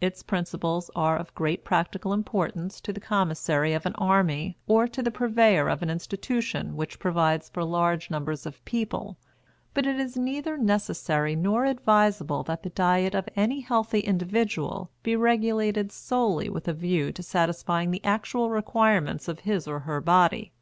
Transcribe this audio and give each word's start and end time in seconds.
Its 0.00 0.22
principles 0.22 0.90
are 0.96 1.18
of 1.18 1.34
great 1.34 1.64
practical 1.66 2.14
importance 2.14 2.80
to 2.80 2.94
the 2.94 2.98
commissary 2.98 3.74
of 3.74 3.84
an 3.84 3.92
army 3.96 4.56
or 4.66 4.88
to 4.88 5.02
the 5.02 5.10
purveyor 5.10 5.68
of 5.68 5.82
an 5.82 5.90
institution 5.90 6.76
which 6.78 6.98
provides 6.98 7.50
for 7.50 7.62
large 7.62 8.08
numbers 8.10 8.46
of 8.46 8.64
people; 8.64 9.18
but 9.74 9.84
it 9.86 10.00
is 10.00 10.16
neither 10.16 10.56
necessary 10.56 11.36
nor 11.36 11.66
advisable 11.66 12.42
that 12.42 12.62
the 12.62 12.70
diet 12.70 13.14
of 13.14 13.28
any 13.36 13.60
healthy 13.60 14.00
individual 14.00 14.88
be 15.02 15.14
regulated 15.14 15.92
solely 15.92 16.48
with 16.48 16.66
a 16.66 16.72
view 16.72 17.12
to 17.12 17.22
satisfying 17.22 17.90
the 17.90 18.02
actual 18.02 18.48
requirements 18.48 19.28
of 19.28 19.40
his 19.40 19.68
or 19.68 19.80
her 19.80 20.00
body. 20.00 20.52